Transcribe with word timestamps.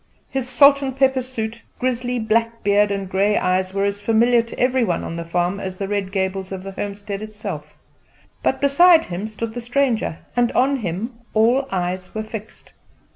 His 0.31 0.49
salt 0.49 0.81
and 0.81 0.97
pepper 0.97 1.21
suit, 1.21 1.61
grizzly 1.77 2.17
black 2.17 2.63
beard, 2.63 2.89
and 2.89 3.07
grey 3.07 3.37
eyes 3.37 3.71
were 3.71 3.83
as 3.83 3.99
familiar 4.01 4.41
to 4.41 4.59
every 4.59 4.83
one 4.83 5.03
on 5.03 5.15
the 5.15 5.23
farm 5.23 5.59
as 5.59 5.77
the 5.77 5.87
red 5.87 6.11
gables 6.11 6.51
of 6.51 6.63
the 6.63 6.71
homestead 6.71 7.21
itself; 7.21 7.75
but 8.41 8.59
beside 8.59 9.05
him 9.05 9.27
stood 9.27 9.53
the 9.53 9.61
stranger, 9.61 10.17
and 10.35 10.51
on 10.53 10.77
him 10.77 11.13
all 11.35 11.67
eyes 11.71 12.15
were 12.15 12.23
fixed. 12.23 12.73